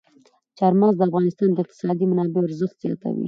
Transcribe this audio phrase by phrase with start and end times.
[0.57, 3.19] چار مغز د افغانستان د اقتصادي منابعو ارزښت زیاتوي.